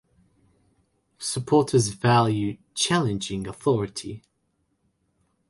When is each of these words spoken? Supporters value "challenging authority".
Supporters 1.19 1.89
value 1.89 2.57
"challenging 2.73 3.45
authority". 3.45 4.23